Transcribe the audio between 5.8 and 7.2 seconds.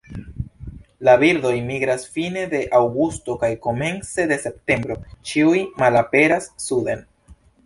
malaperas suden.